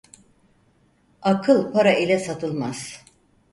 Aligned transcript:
Akıl 1.21 1.71
para 1.71 1.93
ile 1.93 2.19
satılmaz. 2.19 3.01